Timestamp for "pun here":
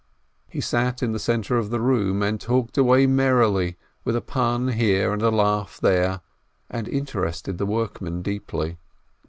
4.21-5.13